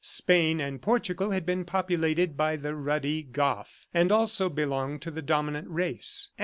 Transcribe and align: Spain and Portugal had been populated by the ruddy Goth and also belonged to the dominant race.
Spain 0.03 0.59
and 0.59 0.81
Portugal 0.81 1.29
had 1.29 1.45
been 1.45 1.63
populated 1.63 2.35
by 2.35 2.55
the 2.55 2.73
ruddy 2.73 3.21
Goth 3.21 3.85
and 3.93 4.11
also 4.11 4.49
belonged 4.49 5.03
to 5.03 5.11
the 5.11 5.21
dominant 5.21 5.67
race. 5.69 6.31